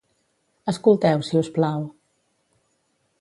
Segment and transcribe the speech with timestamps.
[0.73, 1.83] Escolteu, si us plau.